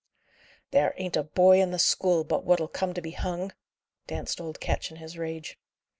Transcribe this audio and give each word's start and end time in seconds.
"There 0.71 0.95
ain't 0.97 1.15
a 1.15 1.21
boy 1.21 1.61
in 1.61 1.69
the 1.69 1.77
school 1.77 2.23
but 2.23 2.43
what'll 2.43 2.67
come 2.67 2.95
to 2.95 3.03
be 3.03 3.11
hung!" 3.11 3.51
danced 4.07 4.41
old 4.41 4.59
Ketch 4.59 4.89
in 4.89 4.97
his 4.97 5.15
rage. 5.15 5.59